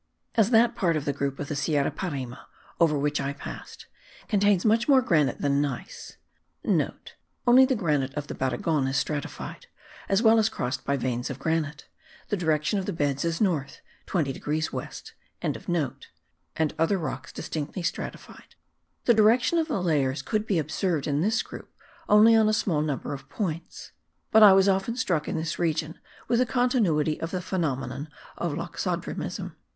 [0.33, 2.35] As that part of the group of the Sierra Parime
[2.79, 3.85] over which I passed
[4.27, 6.65] contains much more granite* than gneiss (*
[7.45, 9.67] Only the granite of the Baragon is stratified,
[10.09, 11.87] as well as crossed by veins of granite:
[12.29, 15.55] the direction of the beds is north 20 degrees west), and
[16.79, 18.55] other rocks distinctly stratified,
[19.05, 21.69] the direction of the layers could be observed in this group
[22.09, 23.91] only on a small number of points;
[24.31, 28.53] but I was often struck in this region with the continuity of the phenomenon of
[28.55, 29.53] loxodromism.